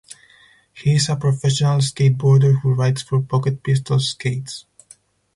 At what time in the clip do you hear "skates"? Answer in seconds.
4.09-4.65